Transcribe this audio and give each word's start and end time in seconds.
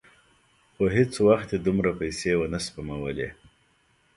خو 0.73 0.83
هېڅ 0.95 1.11
وخت 1.27 1.49
یې 1.53 1.57
دومره 1.65 1.91
پیسې 2.01 2.31
ونه 2.37 2.59
سپمولې. 2.65 3.29